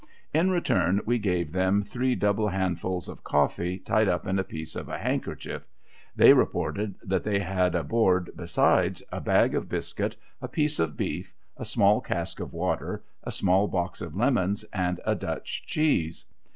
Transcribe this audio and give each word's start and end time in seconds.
In 0.33 0.49
return, 0.49 1.01
we 1.05 1.19
gave 1.19 1.51
them 1.51 1.83
three 1.83 2.15
double 2.15 2.47
handfuls 2.47 3.07
of 3.07 3.23
coffee, 3.23 3.77
tied 3.77 4.07
up 4.07 4.25
in 4.25 4.39
a 4.39 4.43
piece 4.43 4.75
of 4.75 4.89
a 4.89 4.97
handkerchief; 4.97 5.67
they 6.15 6.33
reported 6.33 6.95
that 7.03 7.23
they 7.23 7.37
had 7.37 7.75
aboard 7.75 8.31
besides, 8.35 9.03
a 9.11 9.21
bag 9.21 9.53
of 9.53 9.69
biscuit, 9.69 10.17
a 10.41 10.47
piece 10.47 10.79
of 10.79 10.97
beef, 10.97 11.35
a 11.55 11.65
small 11.65 12.01
cask 12.01 12.39
of 12.39 12.51
water, 12.51 13.03
a 13.23 13.31
small 13.31 13.67
box 13.67 14.01
of 14.01 14.15
lemons, 14.15 14.65
and 14.73 14.99
a 15.05 15.13
Dutch 15.13 15.67
cheese. 15.67 16.25